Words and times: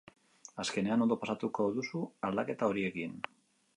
Azkenean 0.61 1.03
ondo 1.05 1.17
pasatuko 1.25 1.67
duzu 1.75 2.01
aldaketa 2.31 2.71
horiekin. 2.73 3.19